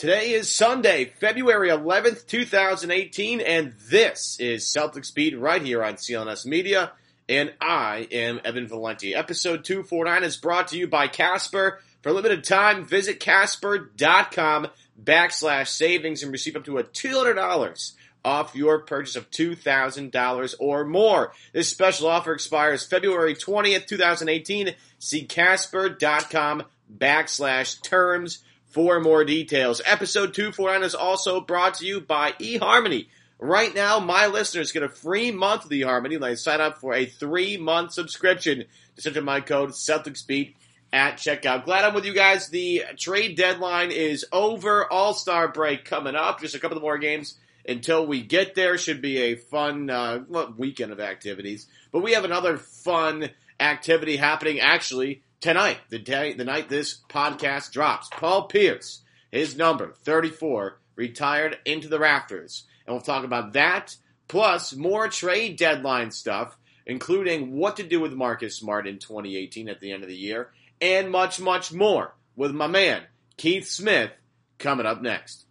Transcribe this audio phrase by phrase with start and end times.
[0.00, 6.46] Today is Sunday, February 11th, 2018, and this is Celtics Beat right here on CLNS
[6.46, 6.92] Media,
[7.28, 9.14] and I am Evan Valenti.
[9.14, 11.82] Episode 249 is brought to you by Casper.
[12.00, 14.68] For a limited time, visit casper.com
[15.04, 17.92] backslash savings and receive up to a $200
[18.24, 21.32] off your purchase of $2,000 or more.
[21.52, 24.74] This special offer expires February 20th, 2018.
[24.98, 29.82] See casper.com backslash terms for more details.
[29.84, 33.08] Episode 249 is also brought to you by eHarmony.
[33.38, 36.94] Right now, my listeners get a free month of eHarmony when they sign up for
[36.94, 38.64] a three-month subscription.
[38.94, 40.54] Just enter my code CelticsBeat
[40.92, 41.64] at checkout.
[41.64, 42.48] Glad I'm with you guys.
[42.48, 44.90] The trade deadline is over.
[44.90, 46.40] All-Star break coming up.
[46.40, 48.76] Just a couple more games until we get there.
[48.76, 50.20] Should be a fun uh,
[50.56, 51.66] weekend of activities.
[51.92, 57.72] But we have another fun activity happening actually tonight, the day, the night this podcast
[57.72, 58.08] drops.
[58.10, 63.96] Paul Pierce, his number 34, retired into the rafters, and we'll talk about that
[64.28, 69.80] plus more trade deadline stuff, including what to do with Marcus Smart in 2018 at
[69.80, 73.02] the end of the year, and much, much more with my man
[73.36, 74.12] Keith Smith
[74.58, 75.46] coming up next.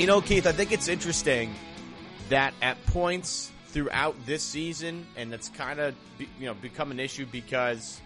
[0.00, 1.54] You know, Keith, I think it's interesting
[2.30, 7.26] that at points throughout this season, and it's kind of you know become an issue
[7.26, 8.00] because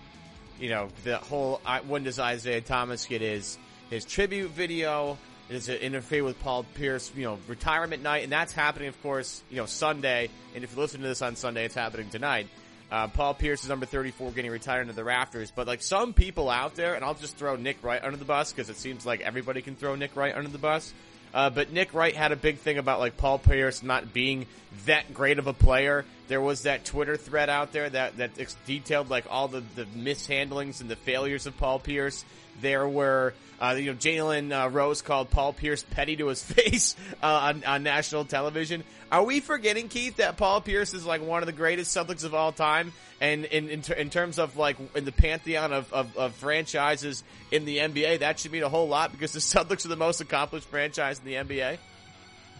[0.58, 3.58] you know the whole when does Isaiah Thomas get his
[3.90, 5.16] his tribute video?
[5.48, 7.12] Does it interfere with Paul Pierce?
[7.14, 9.44] You know, retirement night, and that's happening, of course.
[9.48, 12.48] You know, Sunday, and if you listen to this on Sunday, it's happening tonight.
[12.90, 16.50] Uh, Paul Pierce is number 34 getting retired into the rafters, but like some people
[16.50, 19.20] out there, and I'll just throw Nick Wright under the bus because it seems like
[19.20, 20.92] everybody can throw Nick Wright under the bus.
[21.34, 24.46] Uh, but Nick Wright had a big thing about like Paul Pierce not being
[24.86, 26.04] that great of a player.
[26.26, 30.80] There was that Twitter thread out there that that detailed like all the the mishandlings
[30.80, 32.24] and the failures of Paul Pierce.
[32.60, 36.94] There were, uh, you know, Jalen uh, Rose called Paul Pierce petty to his face
[37.22, 38.84] uh, on, on national television.
[39.10, 42.34] Are we forgetting, Keith, that Paul Pierce is like one of the greatest Celtics of
[42.34, 42.92] all time?
[43.20, 47.22] And in in, ter- in terms of like in the pantheon of, of, of, franchises
[47.50, 50.20] in the NBA, that should mean a whole lot because the Celtics are the most
[50.20, 51.78] accomplished franchise in the NBA.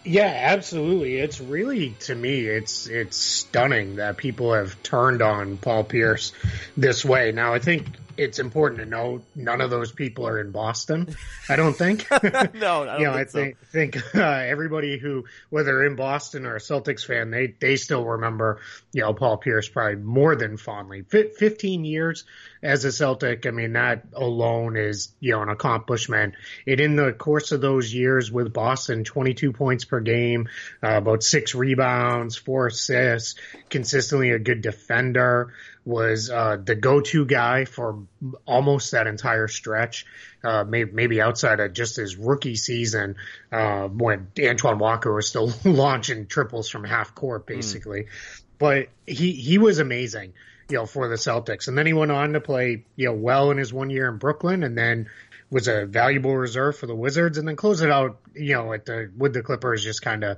[0.05, 1.17] Yeah, absolutely.
[1.17, 6.31] It's really to me, it's it's stunning that people have turned on Paul Pierce
[6.77, 7.31] this way.
[7.31, 11.15] Now, I think it's important to know none of those people are in Boston.
[11.49, 12.07] I don't think.
[12.11, 13.65] no, I don't you know, think I think, so.
[13.71, 18.59] think uh, everybody who, whether in Boston or a Celtics fan, they they still remember,
[18.93, 21.03] you know, Paul Pierce probably more than fondly.
[21.11, 22.25] F- Fifteen years
[22.63, 26.35] as a Celtic, I mean, that alone is you know an accomplishment.
[26.65, 30.49] And in the course of those years with Boston, twenty two points per game,
[30.83, 33.35] uh, about six rebounds, four assists,
[33.69, 35.53] consistently a good defender
[35.85, 38.07] was uh, the go-to guy for
[38.45, 40.05] almost that entire stretch.
[40.43, 43.15] Uh, maybe, maybe, outside of just his rookie season,
[43.51, 47.55] uh, when Antoine Walker was still launching triples from half court, hmm.
[47.55, 48.03] basically.
[48.03, 48.41] Mm.
[48.57, 50.33] But he he was amazing,
[50.69, 51.67] you know, for the Celtics.
[51.67, 54.17] And then he went on to play, you know, well in his one year in
[54.17, 55.09] Brooklyn, and then
[55.51, 58.85] was a valuable reserve for the Wizards, and then closed it out, you know, at
[58.85, 60.37] the with the Clippers, just kind of,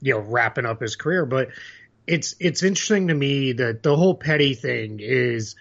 [0.00, 1.24] you know, wrapping up his career.
[1.26, 1.48] But
[2.06, 5.56] it's it's interesting to me that the whole petty thing is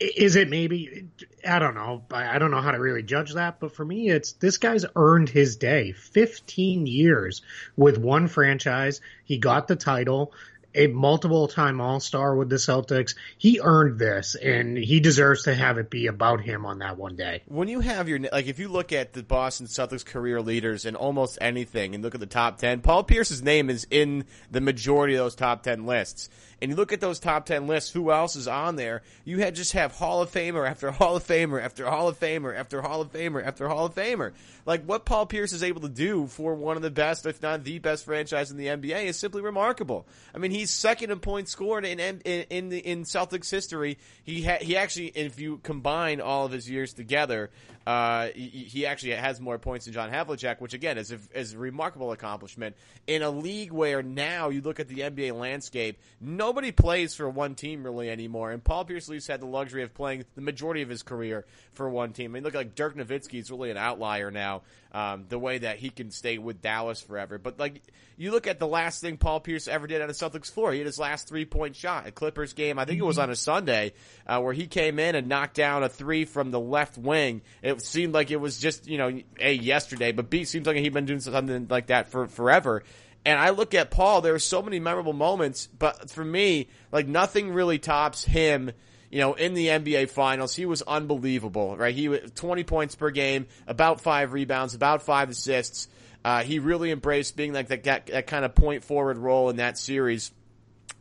[0.00, 1.08] is it maybe
[1.46, 4.32] I don't know I don't know how to really judge that but for me it's
[4.32, 5.92] this guy's earned his day.
[5.92, 7.42] 15 years
[7.76, 9.00] with one franchise.
[9.24, 10.32] He got the title
[10.74, 13.14] a multiple time All Star with the Celtics.
[13.38, 17.16] He earned this, and he deserves to have it be about him on that one
[17.16, 17.42] day.
[17.46, 20.96] When you have your like, if you look at the Boston Celtics career leaders in
[20.96, 25.14] almost anything, and look at the top ten, Paul Pierce's name is in the majority
[25.14, 26.28] of those top ten lists
[26.60, 29.02] and you look at those top 10 lists, who else is on there?
[29.24, 32.54] You had just have Hall of Famer after Hall of Famer after Hall of Famer
[32.54, 34.32] after Hall of Famer after Hall of Famer.
[34.66, 37.64] Like what Paul Pierce is able to do for one of the best, if not
[37.64, 40.06] the best franchise in the NBA is simply remarkable.
[40.34, 43.98] I mean, he's second in points scored in, in, in, the, in Celtics history.
[44.22, 47.50] He ha- he actually, if you combine all of his years together,
[47.90, 51.58] uh, he, actually has more points than John Havlicek, which again is a, is a
[51.58, 52.76] remarkable accomplishment
[53.08, 57.56] in a league where now you look at the NBA landscape, nobody plays for one
[57.56, 58.52] team really anymore.
[58.52, 61.90] And Paul Pierce least had the luxury of playing the majority of his career for
[61.90, 62.30] one team.
[62.30, 65.78] I mean, look like Dirk Nowitzki is really an outlier now um, the way that
[65.78, 67.38] he can stay with Dallas forever.
[67.38, 67.82] But like
[68.16, 70.78] you look at the last thing Paul Pierce ever did on a Celtics floor, he
[70.78, 72.78] had his last three point shot at Clippers game.
[72.78, 73.24] I think it was mm-hmm.
[73.24, 73.92] on a Sunday
[74.26, 77.42] uh, where he came in and knocked down a three from the left wing.
[77.62, 80.92] It seemed like it was just you know a yesterday, but B seems like he'd
[80.92, 82.82] been doing something like that for forever.
[83.24, 87.06] And I look at Paul, there are so many memorable moments, but for me, like
[87.06, 88.72] nothing really tops him
[89.10, 91.94] you know, in the NBA finals, he was unbelievable, right?
[91.94, 95.88] He was 20 points per game, about five rebounds, about five assists.
[96.24, 99.56] Uh, he really embraced being like that, that, that kind of point forward role in
[99.56, 100.30] that series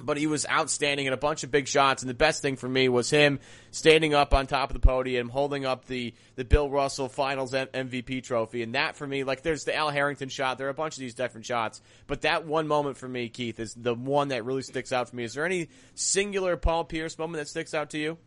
[0.01, 2.01] but he was outstanding in a bunch of big shots.
[2.01, 3.39] And the best thing for me was him
[3.71, 8.23] standing up on top of the podium, holding up the, the Bill Russell Finals MVP
[8.23, 8.63] trophy.
[8.63, 10.57] And that for me, like there's the Al Harrington shot.
[10.57, 13.59] There are a bunch of these different shots, but that one moment for me, Keith,
[13.59, 15.23] is the one that really sticks out for me.
[15.23, 18.17] Is there any singular Paul Pierce moment that sticks out to you?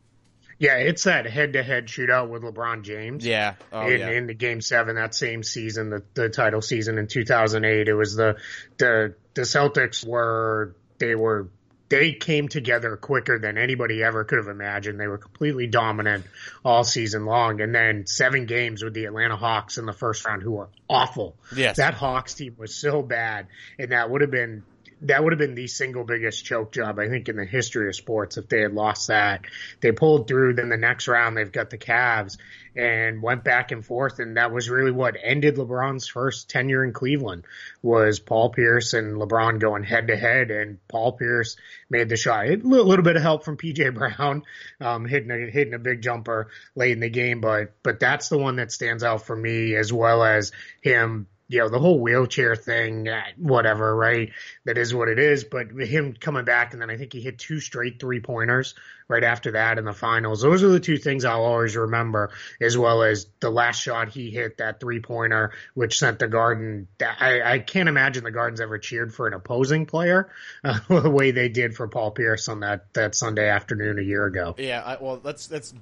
[0.59, 3.27] Yeah, it's that head-to-head shootout with LeBron James.
[3.27, 4.11] Yeah, oh, in, yeah.
[4.11, 7.89] in the Game Seven that same season, the, the title season in 2008.
[7.89, 8.37] It was the
[8.79, 11.49] the the Celtics were they were
[11.93, 14.99] they came together quicker than anybody ever could have imagined.
[14.99, 16.25] They were completely dominant
[16.65, 17.61] all season long.
[17.61, 21.37] And then seven games with the Atlanta Hawks in the first round who were awful.
[21.55, 21.77] Yes.
[21.77, 23.49] That Hawks team was so bad.
[23.79, 24.63] And that would have been
[25.03, 27.97] that would have been the single biggest choke job, I think, in the history of
[27.97, 29.43] sports if they had lost that.
[29.81, 30.55] They pulled through.
[30.55, 32.39] Then the next round, they've got the Cavs
[32.77, 34.19] and went back and forth.
[34.21, 37.45] And that was really what ended LeBron's first tenure in Cleveland
[37.83, 40.51] was Paul Pierce and LeBron going head to head.
[40.51, 41.57] And Paul Pierce
[41.91, 42.47] made the shot.
[42.47, 44.45] A little bit of help from PJ Brown,
[44.81, 47.41] um, hitting a, hitting a big jumper late in the game.
[47.41, 51.59] But, but that's the one that stands out for me as well as him you
[51.59, 54.31] know, the whole wheelchair thing, uh, whatever, right?
[54.65, 55.45] That is what it is.
[55.45, 58.75] But him coming back and then I think he hit two straight three pointers
[59.07, 60.41] right after that in the finals.
[60.41, 64.31] Those are the two things I'll always remember, as well as the last shot he
[64.31, 66.89] hit, that three pointer, which sent the Garden.
[66.99, 70.31] I, I can't imagine the Gardens ever cheered for an opposing player
[70.65, 74.25] uh, the way they did for Paul Pierce on that, that Sunday afternoon a year
[74.25, 74.55] ago.
[74.57, 74.97] Yeah.
[74.99, 75.75] Well, let's, let's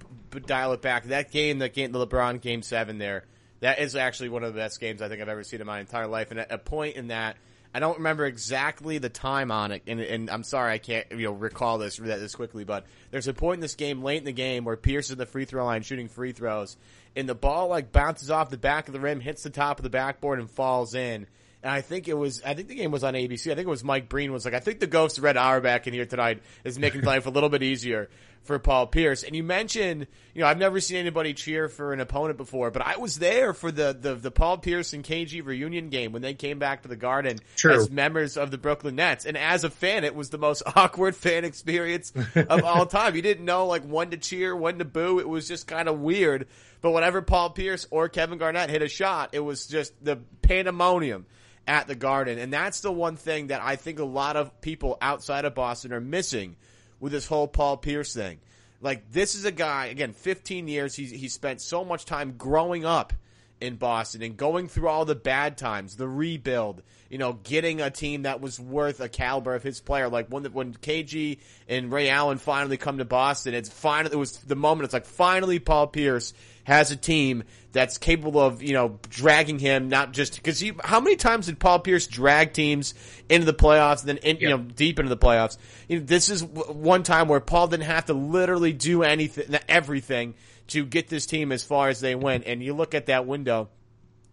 [0.47, 1.05] dial it back.
[1.05, 3.25] That game, that game, the LeBron game seven there
[3.61, 5.81] that is actually one of the best games I think I've ever seen in my
[5.81, 6.31] entire life.
[6.31, 7.37] And at a point in that,
[7.73, 11.27] I don't remember exactly the time on it, and, and I'm sorry I can't you
[11.27, 14.33] know recall this this quickly, but there's a point in this game late in the
[14.33, 16.77] game where Pierce is the free throw line shooting free throws,
[17.15, 19.85] and the ball like bounces off the back of the rim, hits the top of
[19.85, 21.29] the backboard, and falls in.
[21.63, 23.53] And I think it was, I think the game was on ABC.
[23.53, 25.93] I think it was Mike Breen was like, I think the ghost Red Auerbach in
[25.93, 28.09] here tonight is making life a little bit easier
[28.43, 29.23] for Paul Pierce.
[29.23, 32.83] And you mentioned, you know, I've never seen anybody cheer for an opponent before, but
[32.83, 36.35] I was there for the, the, the Paul Pierce and KG reunion game when they
[36.35, 37.75] came back to the Garden True.
[37.75, 39.27] as members of the Brooklyn Nets.
[39.27, 43.15] And as a fan, it was the most awkward fan experience of all time.
[43.15, 45.19] You didn't know like when to cheer, when to boo.
[45.19, 46.49] It was just kind of weird.
[46.81, 51.27] But whenever Paul Pierce or Kevin Garnett hit a shot, it was just the pandemonium
[51.69, 52.39] at the Garden.
[52.39, 55.93] And that's the one thing that I think a lot of people outside of Boston
[55.93, 56.57] are missing
[57.01, 58.39] with this whole Paul Pierce thing.
[58.81, 60.95] Like this is a guy again, 15 years.
[60.95, 63.13] He's he spent so much time growing up
[63.61, 67.91] in Boston and going through all the bad times, the rebuild, you know, getting a
[67.91, 70.09] team that was worth a caliber of his player.
[70.09, 71.39] Like when when KG
[71.69, 74.87] and Ray Allen finally come to Boston, it's finally it was the moment.
[74.87, 76.33] It's like finally Paul Pierce
[76.71, 81.17] has a team that's capable of you know dragging him not just because how many
[81.17, 82.95] times did Paul Pierce drag teams
[83.29, 84.41] into the playoffs and then in, yep.
[84.41, 85.59] you know deep into the playoffs?
[85.89, 90.35] You know, this is one time where Paul didn't have to literally do anything, everything
[90.69, 92.45] to get this team as far as they went.
[92.47, 93.69] And you look at that window,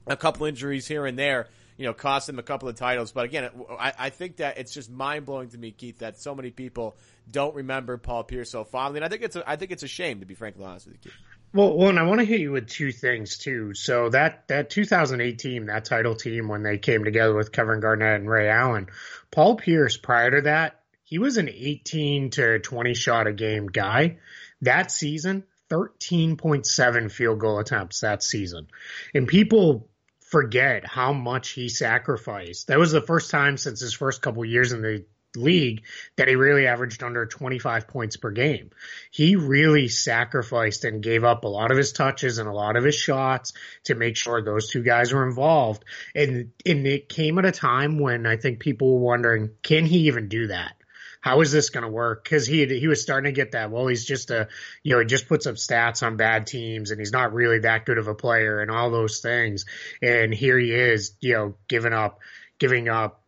[0.06, 3.12] a couple injuries here and there, you know, cost them a couple of titles.
[3.12, 3.50] But again,
[3.80, 6.96] I, I think that it's just mind blowing to me, Keith, that so many people
[7.30, 9.00] don't remember Paul Pierce so fondly.
[9.00, 10.96] And I think it's a, I think it's a shame, to be frankly honest with
[10.96, 11.20] you, Keith.
[11.54, 13.74] Well, well, and I want to hit you with two things too.
[13.74, 18.20] So that that 2008 team, that title team, when they came together with Kevin Garnett
[18.20, 18.88] and Ray Allen,
[19.32, 19.98] Paul Pierce.
[19.98, 24.18] Prior to that, he was an 18 to 20 shot a game guy.
[24.62, 28.68] That season, 13.7 field goal attempts that season.
[29.14, 29.90] And people
[30.20, 32.68] forget how much he sacrificed.
[32.68, 35.06] That was the first time since his first couple years in the
[35.38, 35.84] league
[36.16, 38.72] that he really averaged under 25 points per game.
[39.12, 42.84] He really sacrificed and gave up a lot of his touches and a lot of
[42.84, 43.54] his shots
[43.86, 45.84] to make sure those two guys were involved.
[46.16, 50.08] And, and it came at a time when I think people were wondering, can he
[50.08, 50.74] even do that?
[51.28, 52.24] how is this going to work?
[52.24, 53.70] Because he he was starting to get that.
[53.70, 54.48] Well, he's just a
[54.84, 57.86] you know he just puts up stats on bad teams, and he's not really that
[57.86, 59.66] good of a player, and all those things.
[60.02, 62.20] And here he is, you know, giving up
[62.60, 63.24] giving up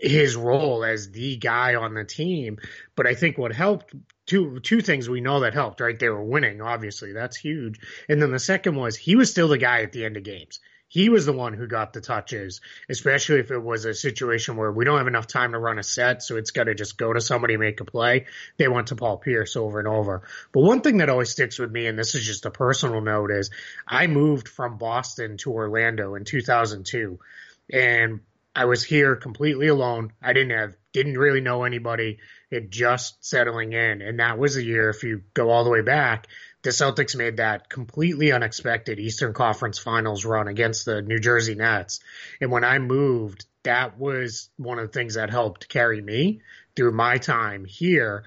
[0.00, 2.58] his role as the guy on the team.
[2.96, 3.94] But I think what helped
[4.26, 5.98] two two things we know that helped, right?
[5.98, 7.12] They were winning, obviously.
[7.12, 7.78] That's huge.
[8.08, 10.60] And then the second was he was still the guy at the end of games
[10.92, 14.70] he was the one who got the touches, especially if it was a situation where
[14.70, 17.10] we don't have enough time to run a set, so it's got to just go
[17.10, 18.26] to somebody make a play.
[18.58, 20.20] They went to Paul Pierce over and over.
[20.52, 23.30] But one thing that always sticks with me, and this is just a personal note,
[23.30, 23.48] is
[23.88, 27.18] I moved from Boston to Orlando in 2002,
[27.72, 28.20] and
[28.54, 30.12] I was here completely alone.
[30.22, 32.18] I didn't have, didn't really know anybody.
[32.50, 34.02] It just settling in.
[34.02, 36.26] And that was a year, if you go all the way back,
[36.62, 42.00] the Celtics made that completely unexpected Eastern Conference Finals run against the New Jersey Nets.
[42.40, 46.42] And when I moved, that was one of the things that helped carry me
[46.76, 48.24] through my time here.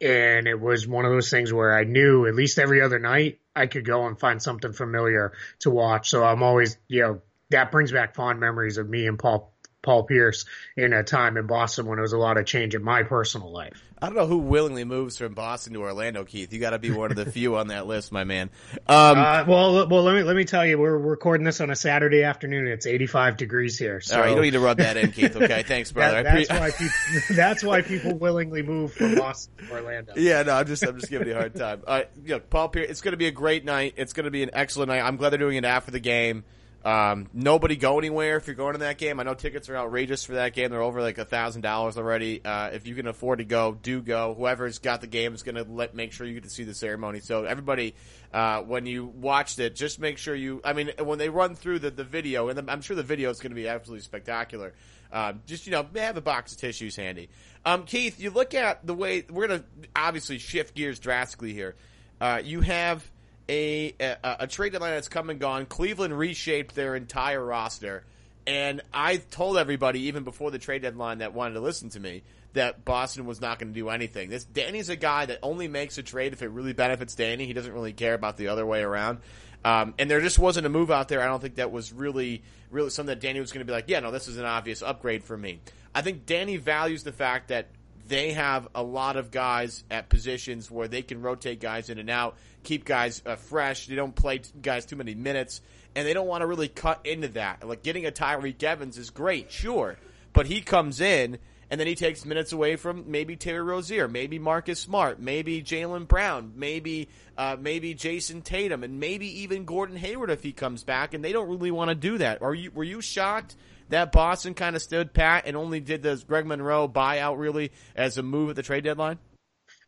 [0.00, 3.40] And it was one of those things where I knew at least every other night
[3.56, 6.10] I could go and find something familiar to watch.
[6.10, 9.53] So I'm always, you know, that brings back fond memories of me and Paul
[9.84, 10.44] Paul Pierce
[10.76, 13.52] in a time in Boston when it was a lot of change in my personal
[13.52, 13.80] life.
[14.04, 16.52] I don't know who willingly moves from Boston to Orlando, Keith.
[16.52, 18.50] You got to be one of the few on that list, my man.
[18.86, 21.76] Um, uh, well, well, let me let me tell you, we're recording this on a
[21.76, 22.66] Saturday afternoon.
[22.66, 24.02] It's 85 degrees here.
[24.02, 25.34] So all right, you don't need to rub that in, Keith.
[25.34, 26.22] Okay, thanks, brother.
[26.22, 30.12] that, that's pre- why people, that's why people willingly move from Boston to Orlando.
[30.16, 31.82] Yeah, no, I'm just I'm just giving you a hard time.
[31.86, 32.90] All right, you know, Paul Pierce.
[32.90, 33.94] It's going to be a great night.
[33.96, 35.00] It's going to be an excellent night.
[35.00, 36.44] I'm glad they're doing it after the game.
[36.84, 39.18] Um, nobody go anywhere if you're going to that game.
[39.18, 40.70] I know tickets are outrageous for that game.
[40.70, 42.44] They're over like a thousand dollars already.
[42.44, 44.34] Uh, if you can afford to go, do go.
[44.34, 46.74] Whoever's got the game is going to let make sure you get to see the
[46.74, 47.20] ceremony.
[47.20, 47.94] So everybody,
[48.34, 50.60] uh, when you watched it, just make sure you.
[50.62, 53.30] I mean, when they run through the the video, and the, I'm sure the video
[53.30, 54.74] is going to be absolutely spectacular.
[55.10, 57.30] Um, just you know, have a box of tissues handy.
[57.64, 61.76] Um, Keith, you look at the way we're going to obviously shift gears drastically here.
[62.20, 63.08] Uh, you have
[63.48, 65.66] a, a, a trade deadline that's come and gone.
[65.66, 68.04] Cleveland reshaped their entire roster,
[68.46, 72.22] and I told everybody even before the trade deadline that wanted to listen to me
[72.54, 74.30] that Boston was not going to do anything.
[74.30, 77.46] This Danny's a guy that only makes a trade if it really benefits Danny.
[77.46, 79.18] He doesn't really care about the other way around.
[79.64, 81.22] Um, and there just wasn't a move out there.
[81.22, 83.86] I don't think that was really, really something that Danny was going to be like,
[83.88, 85.60] yeah, no, this is an obvious upgrade for me.
[85.94, 87.68] I think Danny values the fact that
[88.06, 92.10] they have a lot of guys at positions where they can rotate guys in and
[92.10, 93.86] out, keep guys uh, fresh.
[93.86, 95.60] They don't play t- guys too many minutes,
[95.94, 97.66] and they don't want to really cut into that.
[97.66, 99.96] Like getting a Tyreke Evans is great, sure,
[100.32, 101.38] but he comes in
[101.70, 106.06] and then he takes minutes away from maybe Terry Rozier, maybe Marcus Smart, maybe Jaylen
[106.06, 111.14] Brown, maybe uh, maybe Jayson Tatum, and maybe even Gordon Hayward if he comes back.
[111.14, 112.42] And they don't really want to do that.
[112.42, 113.56] Are you were you shocked
[113.88, 118.18] that Boston kind of stood pat and only did the Greg Monroe buyout really as
[118.18, 119.18] a move at the trade deadline?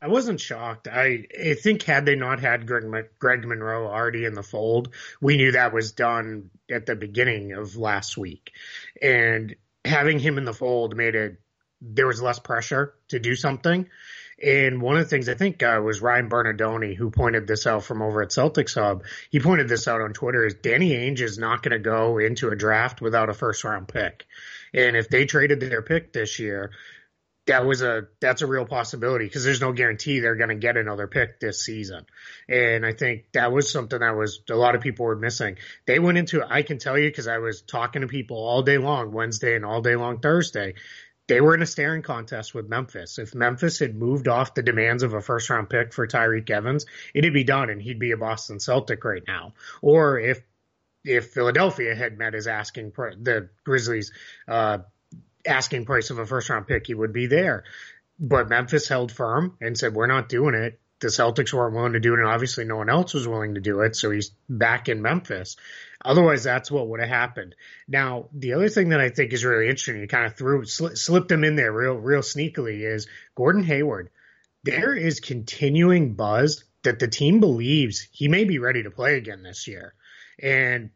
[0.01, 0.89] I wasn't shocked.
[0.89, 2.85] I, I think had they not had Greg,
[3.19, 7.77] Greg Monroe already in the fold, we knew that was done at the beginning of
[7.77, 8.53] last week.
[9.01, 11.41] And having him in the fold made it,
[11.81, 13.89] there was less pressure to do something.
[14.43, 17.85] And one of the things I think uh, was Ryan Bernardoni who pointed this out
[17.85, 19.05] from over at Celtics Hub.
[19.31, 22.51] He pointed this out on Twitter is Danny Ainge is not going to go into
[22.51, 24.27] a draft without a first round pick.
[24.75, 26.73] And if they traded their pick this year,
[27.47, 30.77] that was a that's a real possibility because there's no guarantee they're going to get
[30.77, 32.05] another pick this season.
[32.49, 35.57] And I think that was something that was a lot of people were missing.
[35.87, 38.79] They went into I can tell you because I was talking to people all day
[38.79, 40.75] long Wednesday and all day long Thursday
[41.29, 43.19] they were in a staring contest with Memphis.
[43.19, 46.87] If Memphis had moved off the demands of a first round pick for Tyreke Evans,
[47.15, 49.55] it'd be done and he'd be a Boston Celtic right now.
[49.83, 50.41] Or if
[51.05, 54.13] if Philadelphia had met his asking the Grizzlies
[54.49, 54.79] uh,
[55.47, 57.65] asking price of a first round pick, he would be there.
[58.19, 62.01] But Memphis held firm and said, "We're not doing it." The Celtics weren't willing to
[62.01, 63.95] do it, and obviously no one else was willing to do it.
[63.95, 65.57] So he's back in Memphis.
[66.05, 67.55] Otherwise, that's what would have happened.
[67.89, 70.95] Now, the other thing that I think is really interesting, you kind of threw sl-
[70.95, 74.11] slipped him in there real real sneakily, is Gordon Hayward.
[74.65, 79.43] There is continuing buzz that the team believes he may be ready to play again
[79.43, 79.95] this year,
[80.41, 80.91] and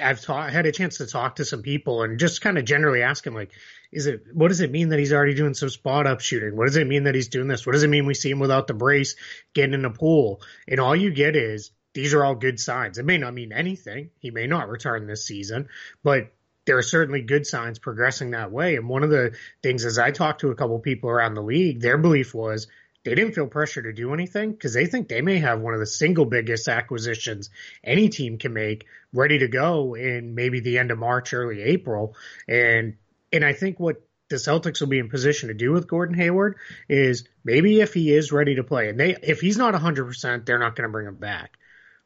[0.00, 3.02] I've ta- had a chance to talk to some people and just kind of generally
[3.02, 3.52] ask him like,
[3.92, 6.56] is it what does it mean that he's already doing some spot up shooting?
[6.56, 7.66] What does it mean that he's doing this?
[7.66, 9.16] What does it mean we see him without the brace
[9.54, 10.42] getting in the pool?
[10.66, 12.98] And all you get is these are all good signs.
[12.98, 14.10] It may not mean anything.
[14.18, 15.68] He may not return this season,
[16.02, 16.32] but
[16.66, 18.76] there are certainly good signs progressing that way.
[18.76, 21.80] And one of the things as I talked to a couple people around the league,
[21.80, 22.68] their belief was
[23.04, 25.80] they didn't feel pressure to do anything because they think they may have one of
[25.80, 27.48] the single biggest acquisitions
[27.82, 32.14] any team can make ready to go in maybe the end of March, early April.
[32.46, 32.96] And
[33.32, 36.56] and I think what the Celtics will be in position to do with Gordon Hayward
[36.88, 40.58] is maybe if he is ready to play and they if he's not 100%, they're
[40.58, 41.56] not going to bring him back.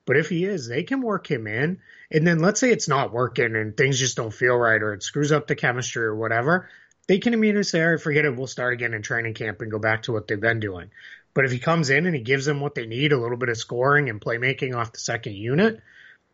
[0.07, 1.81] But if he is, they can work him in.
[2.11, 5.03] And then let's say it's not working and things just don't feel right or it
[5.03, 6.69] screws up the chemistry or whatever.
[7.07, 8.37] They can immediately say, all right, forget it.
[8.37, 10.91] We'll start again in training camp and go back to what they've been doing.
[11.35, 13.49] But if he comes in and he gives them what they need, a little bit
[13.49, 15.83] of scoring and playmaking off the second unit,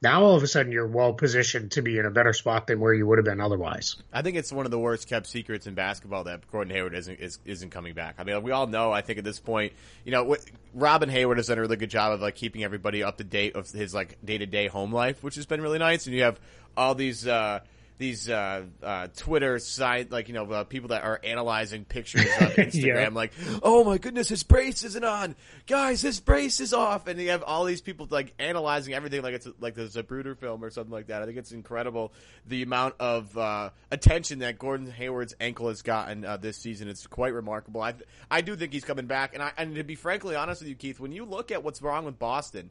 [0.02, 2.80] now all of a sudden you're well positioned to be in a better spot than
[2.80, 3.96] where you would have been otherwise.
[4.12, 7.20] I think it's one of the worst kept secrets in basketball that Gordon Hayward isn't
[7.20, 8.16] is, not coming back.
[8.18, 8.92] I mean, we all know.
[8.92, 9.72] I think at this point,
[10.04, 10.36] you know,
[10.74, 13.56] Robyn Hayward has done a really good job of like keeping everybody up to date
[13.56, 16.06] of his like day to day home life, which has been really nice.
[16.06, 16.40] And you have
[16.76, 17.26] all these.
[17.26, 17.60] Uh,
[18.00, 22.48] these uh, uh, Twitter site, like you know, uh, people that are analyzing pictures on
[22.48, 23.08] Instagram, Yeah.
[23.12, 27.28] like, oh my goodness, his brace isn't on, guys, his brace is off, and you
[27.28, 30.70] have all these people like analyzing everything like it's like there's a Zapruder film or
[30.70, 31.20] something like that.
[31.22, 32.12] I think it's incredible
[32.46, 36.88] the amount of uh, attention that Gordon Hayward's ankle has gotten uh, this season.
[36.88, 37.82] It's quite remarkable.
[37.82, 40.62] I th- I do think he's coming back, and I and to be frankly honest
[40.62, 42.70] with you, Keith, when you look at what's wrong with Boston.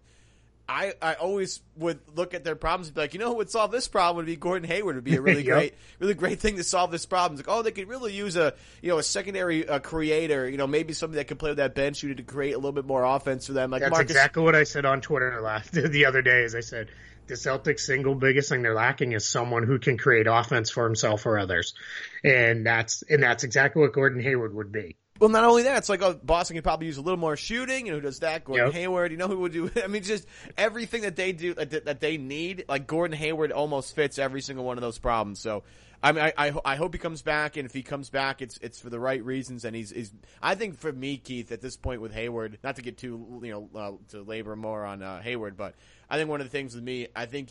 [0.69, 3.49] I, I always would look at their problems and be like, you know who would
[3.49, 4.95] solve this problem would be Gordon Hayward.
[4.95, 5.55] Would be a really Yep.
[5.55, 7.39] great, really great thing to solve this problem.
[7.39, 10.47] It's like, oh, they could really use a, you know, a secondary uh, creator.
[10.47, 12.71] You know, maybe somebody that could play with that bench unit to create a little
[12.71, 13.71] bit more offense for them.
[13.71, 16.43] Like That's Marcus, exactly what I said on Twitter last the other day.
[16.43, 16.89] As I said,
[17.25, 21.25] the Celtics' single biggest thing they're lacking is someone who can create offense for himself
[21.25, 21.73] or others,
[22.23, 24.97] and that's and that's exactly what Gordon Hayward would be.
[25.19, 27.85] Well, not only that, it's like oh, Boston could probably use a little more shooting.
[27.85, 28.45] You know, who does that?
[28.45, 28.75] Gordon Yep.
[28.75, 29.11] Hayward.
[29.11, 29.69] You know who would do?
[29.83, 30.25] I mean, just
[30.57, 32.65] everything that they do that, that they need.
[32.69, 35.39] Like Gordon Hayward almost fits every single one of those problems.
[35.39, 35.63] So.
[36.01, 38.57] I mean, I, I, I hope he comes back, and if he comes back, it's
[38.61, 39.65] it's for the right reasons.
[39.65, 42.81] And he's, he's I think for me, Keith, at this point with Hayward, not to
[42.81, 45.75] get too you know uh, to labor more on uh, Hayward, but
[46.09, 47.49] I think one of the things with me, I think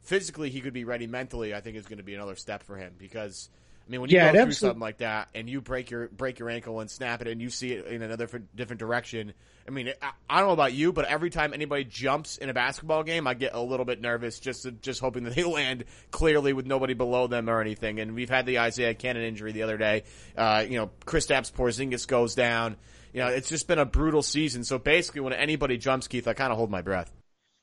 [0.00, 1.06] physically he could be ready.
[1.06, 3.50] Mentally, I think is going to be another step for him because
[3.90, 6.06] I mean, when you Yeah, go through absolute- something like that and you break your
[6.06, 9.32] break your ankle and snap it, and you see it in another different, different direction.
[9.66, 12.54] I mean, I, I don't know about you, but every time anybody jumps in a
[12.54, 16.52] basketball game, I get a little bit nervous, just just hoping that they land clearly
[16.52, 17.98] with nobody below them or anything.
[17.98, 20.04] And we've had the Isaiah Canaan injury the other day.
[20.36, 22.76] Uh, you know, Kristaps Porzingis goes down.
[23.12, 24.62] You know, it's just been a brutal season.
[24.62, 27.12] So basically, when anybody jumps, Keith, I kind of hold my breath.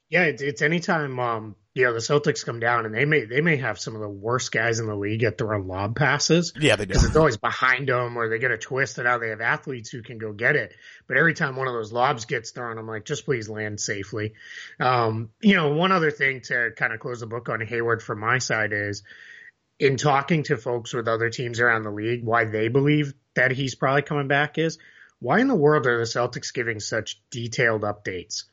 [0.10, 3.42] Yeah, it's, it's anytime um you know the Celtics come down and they may they
[3.42, 6.54] may have some of the worst guys in the league at throwing lob passes.
[6.60, 6.94] Yeah, they do.
[6.94, 9.92] because it's always behind them or they get a twist and now they have athletes
[9.92, 10.74] who can go get it.
[11.08, 14.34] But every time one of those lobs gets thrown, I'm like, just please land safely.
[14.80, 18.20] Um, you know, one other thing to kind of close the book on Hayward from
[18.22, 19.04] my side is
[19.78, 23.76] in talking to folks with other teams around the league, why they believe that he's
[23.76, 24.80] probably coming back is
[25.20, 28.46] why in the world are the Celtics giving such detailed updates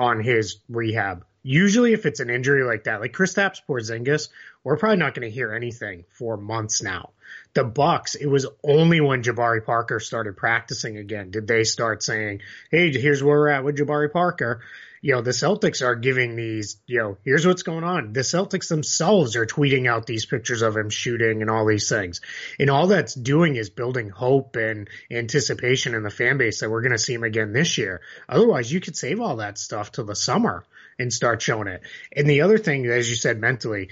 [0.00, 1.24] on his rehab?
[1.42, 4.28] Usually, if it's an injury like that, like Kristaps Porzingis,
[4.64, 7.10] we're probably not going to hear anything for months now.
[7.54, 12.42] The Bucks, it was only when Jabari Parker started practicing again did they start saying,
[12.70, 14.60] "Hey, here's where we're at with Jabari Parker."
[15.02, 18.12] You know, the Celtics are giving these, you know, here's what's going on.
[18.12, 22.20] The Celtics themselves are tweeting out these pictures of him shooting and all these things.
[22.58, 26.82] And all that's doing is building hope and anticipation in the fan base that we're
[26.82, 28.02] going to see him again this year.
[28.28, 30.64] Otherwise, you could save all that stuff till the summer
[30.98, 31.82] and start showing it.
[32.14, 33.88] And the other thing, as you said, mentally,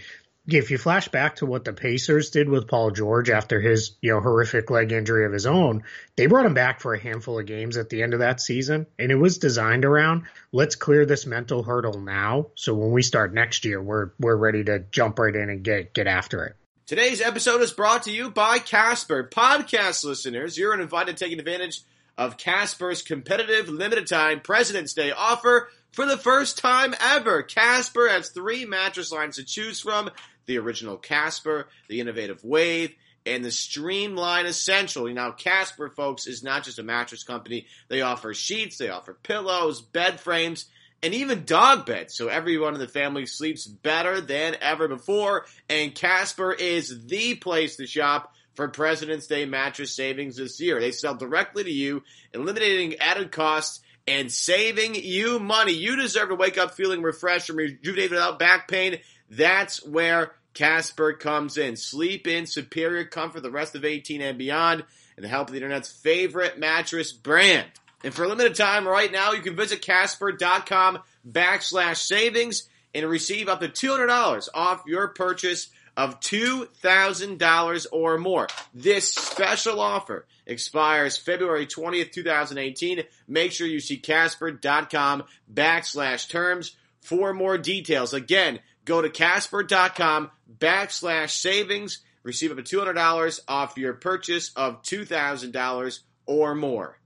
[0.56, 4.12] if you flash back to what the Pacers did with Paul George after his, you
[4.12, 5.82] know, horrific leg injury of his own,
[6.16, 8.86] they brought him back for a handful of games at the end of that season.
[8.98, 12.46] And it was designed around, let's clear this mental hurdle now.
[12.54, 15.92] So when we start next year, we're, we're ready to jump right in and get,
[15.92, 16.56] get after it.
[16.86, 19.28] Today's episode is brought to you by Casper.
[19.30, 21.82] Podcast listeners, you're invited to take advantage
[22.16, 27.42] of Casper's competitive limited time President's Day offer for the first time ever.
[27.42, 30.10] Casper has three mattress lines to choose from
[30.48, 35.06] the original Casper, the innovative Wave, and the Streamline Essential.
[35.12, 37.66] Now, Casper, folks, is not just a mattress company.
[37.88, 40.66] They offer sheets, they offer pillows, bed frames,
[41.02, 42.16] and even dog beds.
[42.16, 45.46] So everyone in the family sleeps better than ever before.
[45.68, 50.80] And Casper is the place to shop for President's Day mattress savings this year.
[50.80, 55.72] They sell directly to you, eliminating added costs and saving you money.
[55.72, 58.98] You deserve to wake up feeling refreshed and rejuvenated without back pain.
[59.30, 61.76] That's where Casper comes in.
[61.76, 64.84] Sleep in superior comfort the rest of 18 and beyond,
[65.16, 67.66] and the help of the internet's favorite mattress brand.
[68.04, 73.48] And for a limited time right now, you can visit Casper.com backslash savings and receive
[73.48, 78.46] up to $200 off your purchase of $2,000 or more.
[78.72, 83.02] This special offer expires February 20th, 2018.
[83.26, 88.14] Make sure you see Casper.com backslash terms for more details.
[88.14, 92.00] Again, go to Casper.com backslash savings.
[92.24, 96.98] Receive up to $200 off your purchase of $2,000 or more.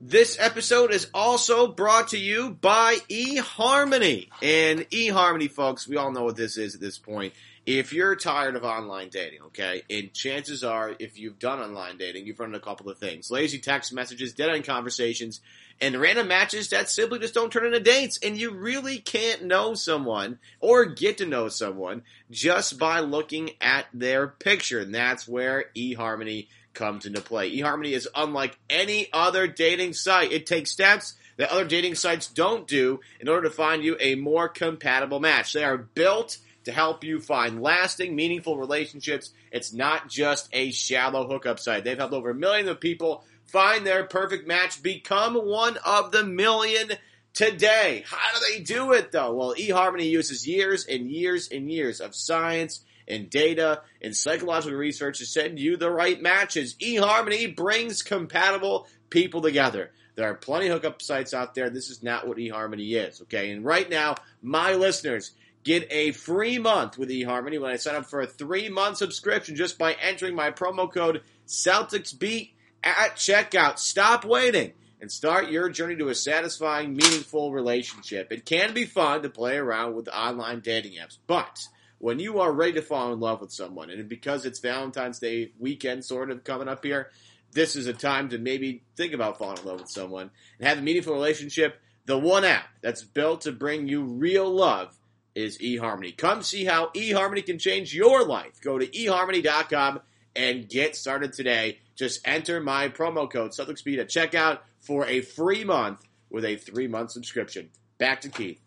[0.00, 4.28] This episode is also brought to you by eHarmony.
[4.42, 7.34] And eHarmony, folks, we all know what this is at this point.
[7.66, 12.26] If you're tired of online dating, okay, and chances are, if you've done online dating,
[12.26, 13.30] you've run into a couple of things.
[13.30, 15.40] Lazy text messages, dead-end conversations,
[15.80, 18.18] and random matches that simply just don't turn into dates.
[18.22, 23.86] And you really can't know someone or get to know someone just by looking at
[23.94, 24.80] their picture.
[24.80, 27.50] And that's where eHarmony comes into play.
[27.56, 30.32] eHarmony is unlike any other dating site.
[30.32, 34.14] It takes steps that other dating sites don't do in order to find you a
[34.14, 35.52] more compatible match.
[35.52, 39.32] They are built to help you find lasting, meaningful relationships.
[39.50, 41.84] It's not just a shallow hookup site.
[41.84, 46.92] They've helped over millions of people find their perfect match, become one of the million
[47.34, 48.04] today.
[48.06, 49.32] How do they do it though?
[49.34, 55.18] Well, eHarmony uses years and years and years of science and data and psychological research
[55.18, 56.74] to send you the right matches.
[56.76, 59.90] eHarmony brings compatible people together.
[60.14, 61.70] There are plenty of hookup sites out there.
[61.70, 63.50] This is not what eHarmony is, okay?
[63.50, 65.32] And right now, my listeners
[65.64, 69.56] get a free month with eHarmony when I sign up for a three month subscription
[69.56, 72.50] just by entering my promo code CelticsBeat
[72.82, 73.78] at checkout.
[73.78, 78.30] Stop waiting and start your journey to a satisfying, meaningful relationship.
[78.30, 81.66] It can be fun to play around with online dating apps, but
[81.98, 85.52] when you are ready to fall in love with someone, and because it's Valentine's Day
[85.58, 87.10] weekend sort of coming up here,
[87.52, 90.78] this is a time to maybe think about falling in love with someone and have
[90.78, 91.78] a meaningful relationship.
[92.06, 94.96] The one app that's built to bring you real love
[95.34, 96.16] is eHarmony.
[96.16, 98.60] Come see how eHarmony can change your life.
[98.62, 100.00] Go to eHarmony.com
[100.36, 101.78] and get started today.
[101.96, 106.88] Just enter my promo code Speed at checkout for a free month with a three
[106.88, 107.70] month subscription.
[107.98, 108.60] Back to Keith.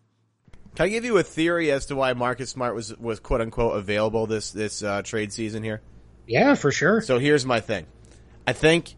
[0.74, 3.76] Can I give you a theory as to why Marcus Smart was was quote unquote
[3.76, 5.80] available this this uh, trade season here?
[6.26, 7.00] Yeah, for sure.
[7.00, 7.86] So here's my thing.
[8.46, 8.94] I think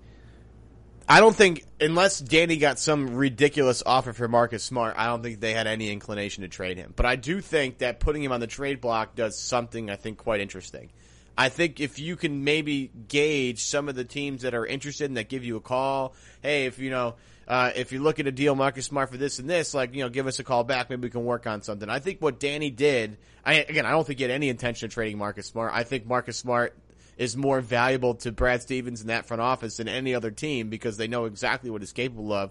[1.08, 5.40] I don't think unless Danny got some ridiculous offer for Marcus Smart, I don't think
[5.40, 6.92] they had any inclination to trade him.
[6.96, 10.18] But I do think that putting him on the trade block does something I think
[10.18, 10.90] quite interesting.
[11.38, 15.16] I think if you can maybe gauge some of the teams that are interested and
[15.16, 17.14] that give you a call, hey, if you know,
[17.46, 20.08] uh, if you're looking to deal Marcus Smart for this and this, like you know,
[20.08, 20.88] give us a call back.
[20.88, 21.88] Maybe we can work on something.
[21.88, 24.92] I think what Danny did, I again, I don't think he had any intention of
[24.92, 25.72] trading Marcus Smart.
[25.74, 26.74] I think Marcus Smart
[27.18, 30.96] is more valuable to Brad Stevens in that front office than any other team because
[30.96, 32.50] they know exactly what he's capable of.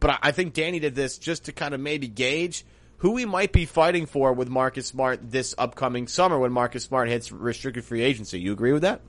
[0.00, 2.64] But I think Danny did this just to kind of maybe gauge
[3.00, 7.08] who we might be fighting for with Marcus Smart this upcoming summer when Marcus Smart
[7.08, 8.38] hits restricted free agency.
[8.38, 9.00] You agree with that?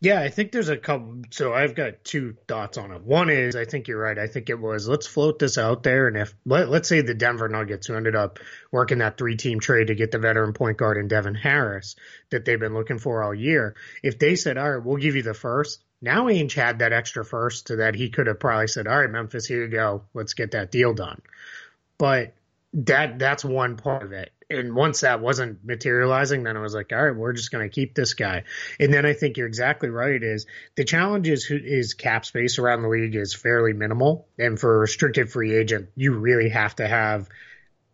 [0.00, 1.22] Yeah, I think there's a couple.
[1.30, 3.02] So I've got two thoughts on it.
[3.02, 4.16] One is I think you're right.
[4.16, 7.14] I think it was let's float this out there, and if let, us say the
[7.14, 8.38] Denver Nuggets who ended up
[8.70, 11.96] working that three team trade to get the veteran point guard and Devin Harris
[12.30, 15.22] that they've been looking for all year, if they said, all right, we'll give you
[15.22, 15.82] the first.
[16.00, 19.10] Now Ainge had that extra first to that he could have probably said, all right,
[19.10, 21.20] Memphis, here you go, let's get that deal done.
[21.98, 22.34] But
[22.74, 24.30] that that's one part of it.
[24.50, 27.74] And once that wasn't materializing, then I was like, all right, we're just going to
[27.74, 28.44] keep this guy.
[28.80, 30.22] And then I think you're exactly right.
[30.22, 34.76] Is the challenge is is cap space around the league is fairly minimal, and for
[34.76, 37.28] a restricted free agent, you really have to have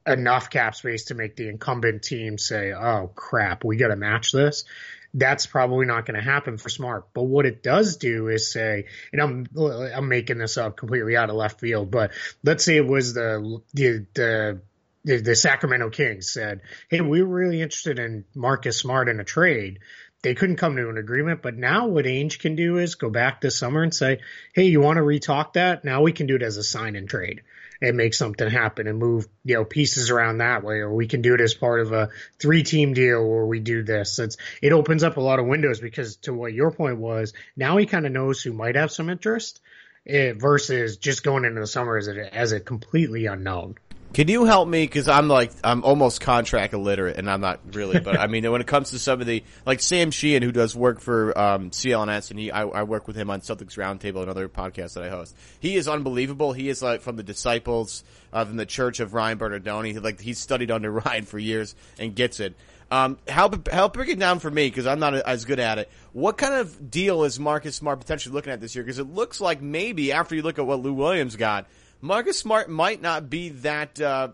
[0.07, 4.33] enough cap space to make the incumbent team say, oh crap, we got to match
[4.33, 4.65] this
[5.15, 7.07] that's probably not going to happen for Smart.
[7.15, 11.31] But what it does do is say, and I'm I'm making this up completely out
[11.31, 12.11] of left field, but
[12.43, 14.61] let's say it was the the the
[15.05, 19.79] the, Sacramento Kings said, "Hey, we were really interested in Marcus Smart in a trade."
[20.23, 23.43] They couldn't come to an agreement, but now what Ainge can do is go back
[23.43, 24.21] this summer and say,
[24.55, 25.85] "Hey, you want to retalk that?
[25.85, 27.43] Now we can do it as a sign and trade."
[27.85, 31.23] And make something happen and move, you know, pieces around that way, or we can
[31.23, 34.19] do it as part of a three team deal where we do this.
[34.63, 37.87] It opens up a lot of windows because to what your point was, now he
[37.87, 39.61] kind of knows who might have some interest
[40.07, 43.77] eh, versus just going into the summer as a, as a completely unknown.
[44.15, 44.85] Can you help me?
[44.85, 47.99] Because I'm like I'm almost contract illiterate, and I'm not really.
[47.99, 50.77] But I mean, when it comes to some of the like Sam Sheehan, who does
[50.77, 54.49] work for um, CLNS, and he I, I, work with him on Celtics Roundtable, another
[54.49, 55.37] podcast that I host.
[55.59, 56.53] He is unbelievable.
[56.53, 60.01] He is like from the disciples from the Church of Ryan Bernardoni.
[60.01, 62.55] Like he's studied under Ryan for years and gets it.
[62.93, 65.91] Um, help help break it down for me because I'm not as good at it.
[66.13, 68.85] What kind of deal is Marcus Smart potentially looking at this year?
[68.85, 71.67] Because it looks like maybe after you look at what Lou Williams got
[72.05, 74.29] Marcus Smart might not be that uh,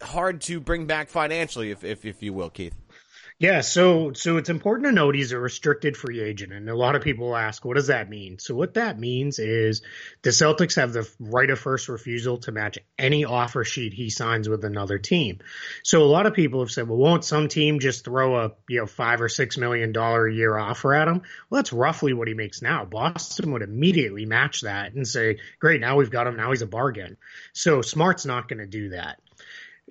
[0.00, 2.74] hard to bring back financially, if, if if you will, Keith.
[3.38, 6.96] Yeah, so so it's important to note he's a restricted free agent, and a lot
[6.96, 8.38] of people ask, what does that mean?
[8.38, 9.82] So what that means is
[10.22, 14.48] the Celtics have the right of first refusal to match any offer sheet he signs
[14.48, 15.40] with another team.
[15.82, 18.80] So a lot of people have said, well, won't some team just throw a you
[18.80, 21.20] know five or six million dollar a year offer at him?
[21.50, 22.86] Well, that's roughly what he makes now.
[22.86, 26.36] Boston would immediately match that and say, great, now we've got him.
[26.36, 27.18] Now he's a bargain.
[27.52, 29.20] So Smart's not going to do that.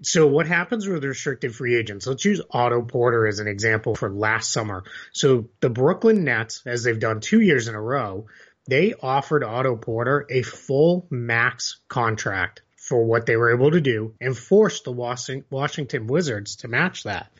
[0.04, 2.06] So what happens with restricted free agents?
[2.06, 4.84] Let's use Otto Porter as an example for last summer.
[5.14, 8.28] So the Brooklyn Nets, as they've done two years in a row,
[8.68, 14.14] they offered Otto Porter a full max contract for what they were able to do
[14.22, 17.32] and forced the Washington Wizards to match that.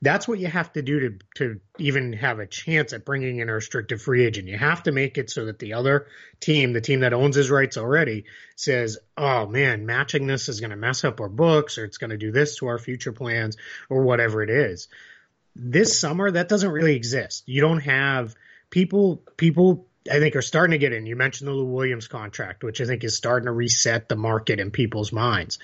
[0.00, 3.50] That's what you have to do to, to even have a chance at bringing in
[3.50, 4.48] a restricted free agent.
[4.48, 6.06] You have to make it so that the other
[6.40, 8.24] team, the team that owns his rights already,
[8.56, 12.10] says, oh man, matching this is going to mess up our books or it's going
[12.10, 13.58] to do this to our future plans
[13.90, 14.88] or whatever it is.
[15.56, 17.44] this summer that doesn't really exist.
[17.46, 18.34] You don't have
[18.70, 21.06] people people I think are starting to get in.
[21.06, 24.60] You mentioned the Lou Williams contract, which I think is starting to reset the market
[24.60, 25.58] in people's minds.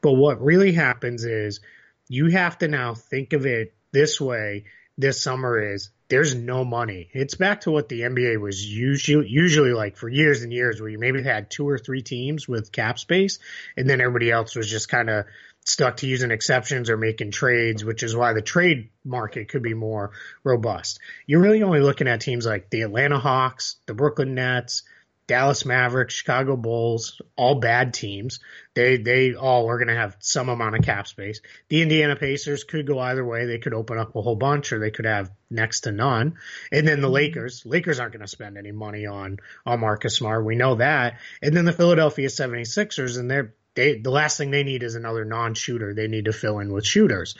[0.00, 1.60] But what really happens is
[2.08, 4.64] you have to now think of it this way
[4.96, 7.08] this summer is there's no money.
[7.12, 10.90] It's back to what the NBA was usually usually like for years and years, where
[10.90, 13.38] you maybe had two or three teams with cap space,
[13.76, 15.26] and then everybody else was just kind of
[15.68, 19.74] stuck to using exceptions or making trades, which is why the trade market could be
[19.74, 20.98] more robust.
[21.26, 24.82] You're really only looking at teams like the Atlanta Hawks, the Brooklyn Nets,
[25.28, 28.40] Dallas Mavericks, Chicago Bulls, all bad teams.
[28.74, 31.42] They they all are going to have some amount of cap space.
[31.68, 33.44] The Indiana Pacers could go either way.
[33.44, 36.38] They could open up a whole bunch, or they could have next to none.
[36.72, 40.46] And then the Lakers, Lakers aren't going to spend any money on on Marcus Smart.
[40.46, 41.18] We know that.
[41.42, 45.24] And then the Philadelphia 76ers, and they're they the last thing they need is another
[45.24, 45.94] non-shooter.
[45.94, 47.36] They need to fill in with shooters.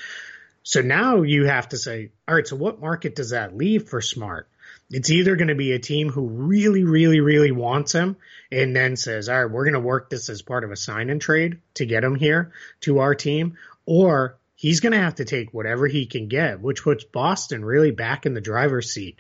[0.63, 4.01] So now you have to say, all right, so what market does that leave for
[4.01, 4.49] Smart?
[4.91, 8.17] It's either going to be a team who really, really, really wants him
[8.53, 11.11] and then says, all right, we're going to work this as part of a sign
[11.11, 15.25] and trade to get him here to our team, or he's going to have to
[15.25, 19.19] take whatever he can get, which puts Boston really back in the driver's seat.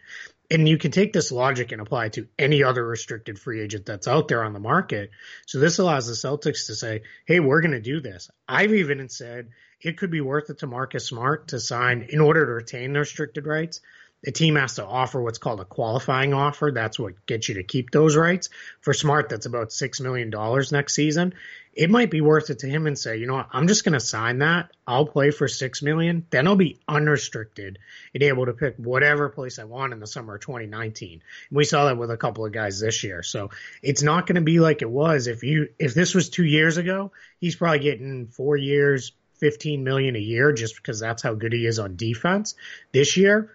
[0.50, 3.84] And you can take this logic and apply it to any other restricted free agent
[3.84, 5.10] that's out there on the market.
[5.46, 8.30] So this allows the Celtics to say, hey, we're going to do this.
[8.48, 9.48] I've even said
[9.80, 13.02] it could be worth it to Marcus Smart to sign in order to retain their
[13.02, 13.80] restricted rights
[14.22, 16.72] the team has to offer what's called a qualifying offer.
[16.72, 18.48] That's what gets you to keep those rights.
[18.80, 20.30] For Smart, that's about $6 million
[20.72, 21.34] next season.
[21.78, 23.92] It might be worth it to him and say, you know what, I'm just going
[23.92, 24.72] to sign that.
[24.84, 26.26] I'll play for 6 million.
[26.30, 27.78] Then I'll be unrestricted
[28.12, 31.12] and able to pick whatever place I want in the summer of 2019.
[31.12, 33.22] And we saw that with a couple of guys this year.
[33.22, 35.28] So it's not going to be like it was.
[35.28, 40.16] If you, if this was two years ago, he's probably getting four years, 15 million
[40.16, 42.56] a year just because that's how good he is on defense.
[42.90, 43.52] This year,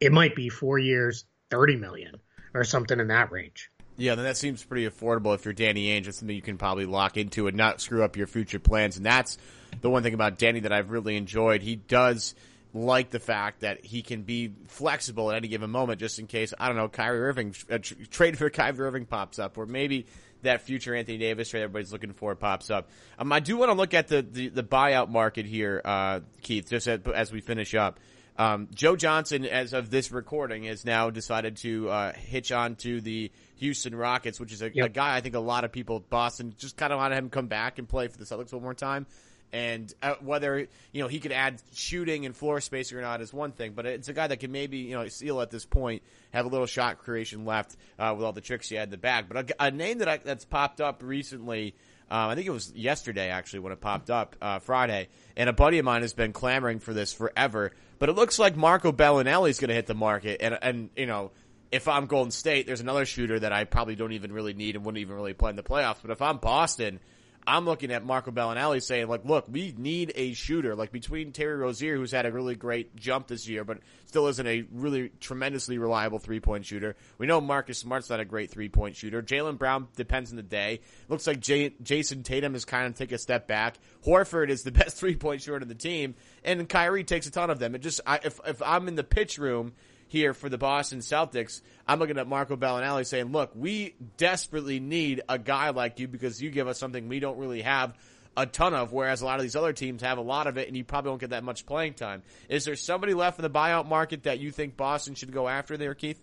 [0.00, 2.20] it might be four years, thirty million
[2.54, 3.70] or something in that range.
[3.96, 6.06] Yeah, then that seems pretty affordable if you're Danny Ainge.
[6.06, 8.96] It's something you can probably lock into and not screw up your future plans.
[8.96, 9.38] And that's
[9.80, 11.62] the one thing about Danny that I've really enjoyed.
[11.62, 12.34] He does
[12.74, 16.52] like the fact that he can be flexible at any given moment, just in case
[16.58, 17.78] I don't know Kyrie Irving uh,
[18.10, 20.06] trade for Kyrie Irving pops up, or maybe
[20.42, 22.90] that future Anthony Davis trade everybody's looking for pops up.
[23.18, 26.68] Um, I do want to look at the, the, the buyout market here, uh, Keith,
[26.68, 27.98] just as, as we finish up.
[28.38, 33.00] Um, Joe Johnson, as of this recording, has now decided to uh, hitch on to
[33.00, 34.86] the Houston Rockets, which is a, yep.
[34.86, 37.30] a, guy I think a lot of people, at Boston, just kind of want him
[37.30, 39.06] come back and play for the Celtics one more time.
[39.52, 43.32] And uh, whether you know he could add shooting and floor spacing or not is
[43.32, 46.02] one thing, but it's a guy that can maybe you know seal at this point,
[46.32, 48.96] have a little shot creation left uh, with all the tricks he had in the
[48.98, 49.26] bag.
[49.28, 51.74] But a, a name that I, that's popped up recently
[52.10, 55.52] um, I think it was yesterday actually when it popped up uh, Friday, and a
[55.52, 57.72] buddy of mine has been clamoring for this forever.
[57.98, 61.06] But it looks like Marco Belinelli is going to hit the market, and and you
[61.06, 61.30] know
[61.72, 64.84] if I'm Golden State, there's another shooter that I probably don't even really need and
[64.84, 65.98] wouldn't even really play in the playoffs.
[66.02, 67.00] But if I'm Boston,
[67.46, 70.74] I'm looking at Marco Belinelli saying, like, look, we need a shooter.
[70.74, 74.46] Like between Terry Rozier, who's had a really great jump this year, but still isn't
[74.46, 76.96] a really tremendously reliable three point shooter.
[77.18, 79.22] We know Marcus Smart's not a great three point shooter.
[79.22, 80.80] Jaylen Brown depends on the day.
[81.08, 83.76] Looks like Jay- Jayson Tatum is kind of take a step back.
[84.04, 87.50] Horford is the best three point shooter on the team, and Kyrie takes a ton
[87.50, 87.76] of them.
[87.76, 89.72] It just, I, if if I'm in the pitch room
[90.08, 95.22] here for the Boston Celtics, I'm looking at Marco Belinelli saying, look, we desperately need
[95.28, 97.94] a guy like you because you give us something we don't really have
[98.36, 100.68] a ton of, whereas a lot of these other teams have a lot of it
[100.68, 102.22] and you probably won't get that much playing time.
[102.48, 105.76] Is there somebody left in the buyout market that you think Boston should go after
[105.76, 106.20] there, Keith?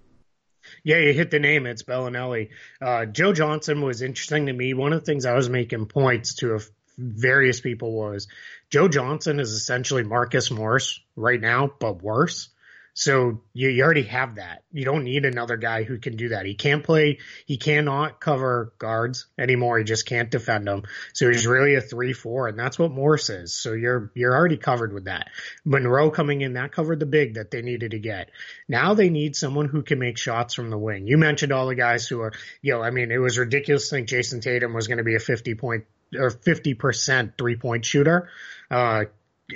[0.84, 1.66] Yeah, you hit the name.
[1.66, 2.50] It's Belinelli.
[2.82, 4.74] Uh, Joe Johnson was interesting to me.
[4.74, 6.60] One of the things I was making points to
[6.98, 8.28] various people was
[8.70, 12.50] Joe Johnson is essentially Marcus Morris right now, but worse.
[12.96, 14.64] So you, you already have that.
[14.72, 16.46] You don't need another guy who can do that.
[16.46, 17.20] He can't play.
[17.46, 19.80] He cannot cover guards anymore.
[19.80, 20.84] He just can't defend them.
[21.14, 23.54] So he's really a three four, and that's what Morris is.
[23.54, 25.30] So you're you're already covered with that.
[25.66, 28.30] Monroe coming in that covered the big that they needed to get.
[28.68, 31.08] Now they need someone who can make shots from the wing.
[31.08, 32.34] You mentioned all the guys who are.
[32.62, 35.16] You know, I mean, it was ridiculous to think Jayson Tatum was going to be
[35.16, 38.30] a fifty point or 50% three point shooter.
[38.70, 39.06] Uh,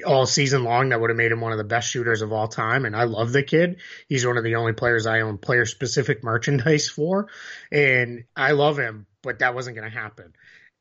[0.03, 2.47] all season long that would have made him one of the best shooters of all
[2.47, 2.85] time.
[2.85, 3.77] And I love the kid.
[4.07, 7.27] He's one of the only players I own player specific merchandise for.
[7.71, 10.33] And I love him, but that wasn't going to happen.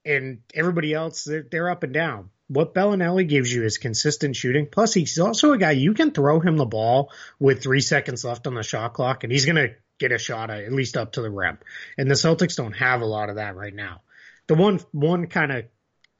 [0.04, 2.30] And everybody else, they're, they're up and down.
[2.48, 4.68] What Belinelli gives you is consistent shooting.
[4.70, 8.46] Plus, he's also a guy you can throw him the ball with three seconds left
[8.46, 11.12] on the shot clock, and he's going to get a shot at, at least up
[11.12, 11.58] to the rim.
[11.98, 14.02] And the Celtics don't have a lot of that right now.
[14.46, 15.64] The one one kind of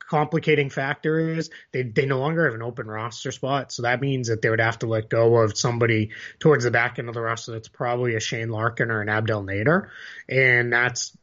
[0.09, 3.73] complicating factor is they, they no longer have an open roster spot.
[3.73, 6.99] So that means that they would have to let go of somebody towards the back
[6.99, 9.89] end of the roster that's probably a Shane Larkin or an Abdel Nader.
[10.29, 11.17] And that's,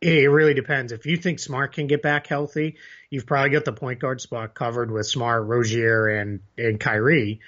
[0.00, 0.92] it really depends.
[0.92, 2.76] If you think Smart can get back healthy,
[3.10, 7.40] you've probably got the point guard spot covered with Smart, Rozier, and, and Kyrie.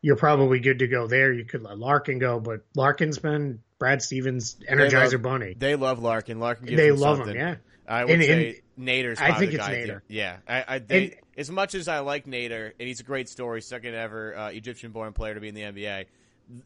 [0.00, 1.32] You're probably good to go there.
[1.32, 5.54] You could let Larkin go, but Larkin's been Brad Stevens Energizer love, Bunny.
[5.58, 6.38] They love Larkin.
[6.38, 7.34] Larkin gives they love something.
[7.34, 7.54] him, yeah.
[7.90, 9.20] I would And- say Nader's.
[9.20, 10.00] I probably think the it's guy Nader.
[10.00, 13.04] to- Yeah, I, I they, And- as much as I like Nader, and he's a
[13.04, 16.06] great story, second ever uh, Egyptian-born player to be in the NBA.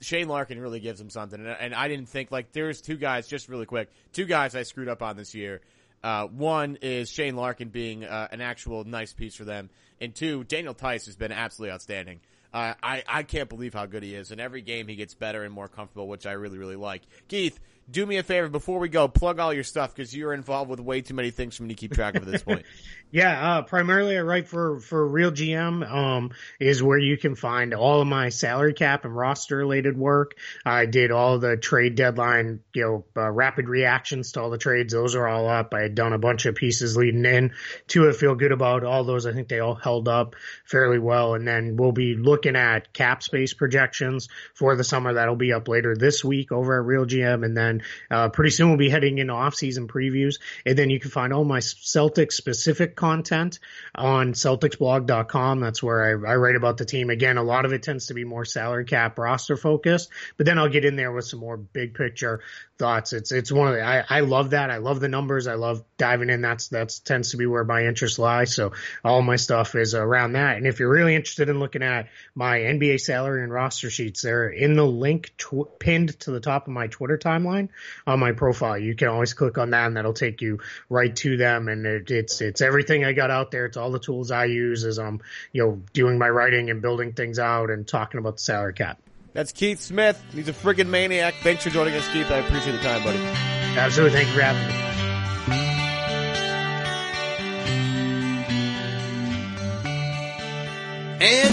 [0.00, 3.26] Shane Larkin really gives him something, and, and I didn't think like there's two guys
[3.28, 5.60] just really quick, two guys I screwed up on this year.
[6.02, 9.68] Uh, one is Shane Larkin being uh, an actual nice piece for them,
[10.00, 12.20] and two, Daniel Theis has been absolutely outstanding.
[12.52, 15.42] Uh, I I can't believe how good he is, and every game he gets better
[15.44, 17.02] and more comfortable, which I really really like.
[17.28, 17.58] Keith,
[17.90, 20.80] do me a favor before we go, plug all your stuff because you're involved with
[20.80, 22.64] way too many things for me to keep track of at this point.
[23.14, 27.72] Yeah, uh, primarily I write for, for Real GM, um, is where you can find
[27.72, 30.34] all of my salary cap and roster related work.
[30.66, 34.92] I did all the trade deadline, you know, uh, rapid reactions to all the trades.
[34.92, 35.74] Those are all up.
[35.74, 37.52] I had done a bunch of pieces leading in
[37.88, 38.16] to it.
[38.16, 39.26] Feel good about all those.
[39.26, 41.34] I think they all held up fairly well.
[41.34, 45.12] And then we'll be looking at cap space projections for the summer.
[45.12, 47.44] That'll be up later this week over at Real GM.
[47.44, 47.73] And then,
[48.10, 50.36] uh, pretty soon we'll be heading into off season previews.
[50.64, 53.58] And then you can find all my Celtics specific content
[53.94, 55.60] on CelticsBlog.com.
[55.60, 57.10] That's where I, I write about the team.
[57.10, 60.58] Again, a lot of it tends to be more salary cap roster focused, but then
[60.58, 62.40] I'll get in there with some more big picture
[62.78, 63.12] thoughts.
[63.12, 64.70] It's, it's one of the, I, I love that.
[64.70, 65.46] I love the numbers.
[65.46, 66.40] I love diving in.
[66.40, 68.44] That's, that's tends to be where my interests lie.
[68.44, 68.72] So
[69.04, 70.56] all my stuff is around that.
[70.56, 74.48] And if you're really interested in looking at my NBA salary and roster sheets, they're
[74.48, 77.63] in the link tw- pinned to the top of my Twitter timeline
[78.06, 78.78] on my profile.
[78.78, 81.68] You can always click on that and that'll take you right to them.
[81.68, 83.66] And it, it's, it's everything I got out there.
[83.66, 85.20] It's all the tools I use as I'm,
[85.52, 88.98] you know, doing my writing and building things out and talking about the salary cap.
[89.32, 90.22] That's Keith Smith.
[90.32, 91.34] He's a friggin' maniac.
[91.42, 92.30] Thanks for joining us, Keith.
[92.30, 93.18] I appreciate the time, buddy.
[93.18, 94.16] Absolutely.
[94.16, 94.93] Thank you for having me.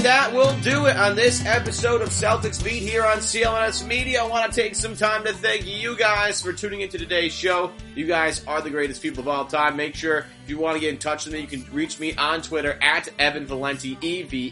[0.02, 4.24] That will do it on this episode of Celtics Beat here on CLNS Media.
[4.24, 7.72] I want to take some time to thank you guys for tuning into today's show.
[7.94, 9.78] You guys are the greatest people of all time.
[9.78, 12.16] Make sure if you want to get in touch with me, you can reach me
[12.16, 14.48] on Twitter at Evan Valenti, E-V-A-N-V-A-L-E-N-T-I.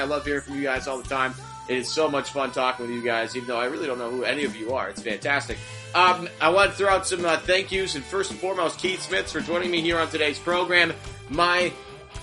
[0.00, 1.32] I love hearing from you guys all the time.
[1.66, 4.10] It is so much fun talking with you guys, even though I really don't know
[4.10, 4.90] who any of you are.
[4.90, 5.56] It's fantastic.
[5.94, 9.00] Um, I want to throw out some uh, thank yous, and first and foremost, Keith
[9.00, 10.92] Smiths for joining me here on today's program.
[11.30, 11.72] My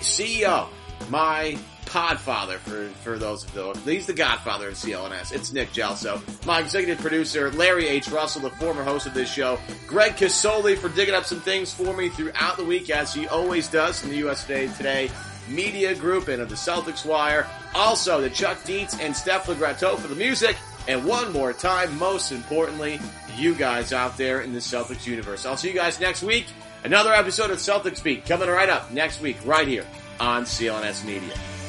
[0.01, 0.67] CEO,
[1.12, 3.78] my podfather for, for those of those.
[3.84, 5.34] He's the godfather of CLNS.
[5.34, 6.21] It's Nick Gelso.
[6.45, 8.10] My executive producer, Larry H.
[8.10, 9.60] Russell, the former host of this show.
[9.88, 13.67] Greg Casoli for digging up some things for me throughout the week, as he always
[13.67, 15.12] does from the US Today Today
[15.50, 17.45] Media Group and of the Celtics Wire.
[17.76, 20.56] Also, the Chuck Dietz and Steph Legrateau for the music.
[20.88, 23.02] And one more time, most importantly,
[23.36, 25.45] you guys out there in the Celtics universe.
[25.45, 26.45] I'll see you guys next week.
[26.86, 29.86] Another episode of Celtics Beat coming right up next week, right here
[30.21, 31.61] on CLNS Media.